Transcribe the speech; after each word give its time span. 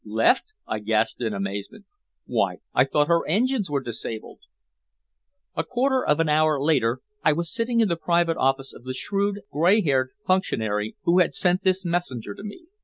"Left!" 0.03 0.45
I 0.67 0.79
gasped 0.79 1.21
in 1.21 1.31
amazement 1.31 1.85
"Why, 2.25 2.57
I 2.73 2.85
thought 2.85 3.07
her 3.07 3.21
engines 3.27 3.69
were 3.69 3.83
disabled!" 3.83 4.39
A 5.55 5.63
quarter 5.63 6.03
of 6.03 6.19
an 6.19 6.27
hour 6.27 6.59
later 6.59 7.01
I 7.23 7.33
was 7.33 7.53
sitting 7.53 7.81
in 7.81 7.87
the 7.87 7.95
private 7.95 8.35
office 8.35 8.73
of 8.73 8.83
the 8.83 8.95
shrewd, 8.95 9.41
gray 9.51 9.79
haired 9.83 10.09
functionary 10.25 10.95
who 11.03 11.19
had 11.19 11.35
sent 11.35 11.63
this 11.63 11.85
messenger 11.85 12.33
to 12.33 12.41
me. 12.43 12.65